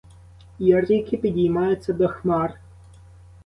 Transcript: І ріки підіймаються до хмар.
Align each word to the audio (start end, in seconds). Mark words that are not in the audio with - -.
І 0.59 0.81
ріки 0.81 1.17
підіймаються 1.17 1.93
до 1.93 2.07
хмар. 2.07 2.59